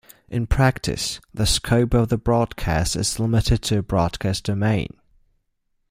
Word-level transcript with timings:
In 0.29 0.47
practice, 0.47 1.19
the 1.31 1.45
scope 1.45 1.93
of 1.93 2.09
the 2.09 2.17
broadcast 2.17 2.95
is 2.95 3.19
limited 3.19 3.61
to 3.61 3.77
a 3.77 3.83
broadcast 3.83 4.45
domain. 4.45 4.95